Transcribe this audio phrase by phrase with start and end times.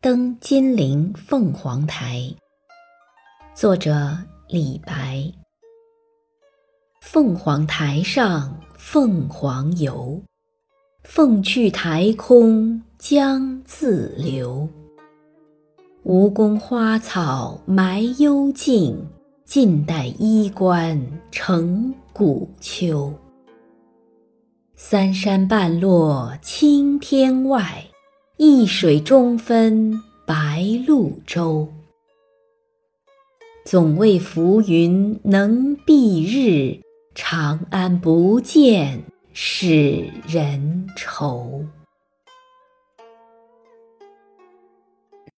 [0.00, 2.22] 登金陵凤凰台，
[3.54, 5.32] 作者李白。
[7.00, 10.20] 凤凰台上凤凰游，
[11.02, 14.68] 凤去台空江自流。
[16.02, 19.02] 吴宫花草埋幽径，
[19.46, 21.00] 晋代衣冠
[21.32, 23.12] 成古丘。
[24.76, 27.85] 三山半落青天外。
[28.38, 31.66] 一水中分白鹭洲，
[33.64, 36.78] 总为浮云能蔽日，
[37.14, 41.64] 长安不见使人愁。